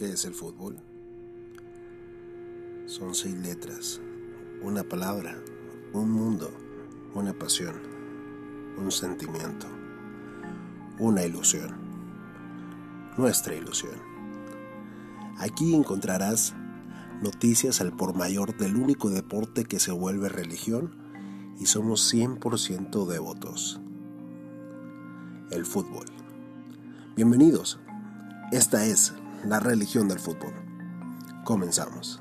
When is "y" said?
21.58-21.66